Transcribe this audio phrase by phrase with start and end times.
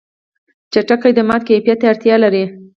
[0.71, 2.43] چټک خدمات کیفیت ته اړتیا لري.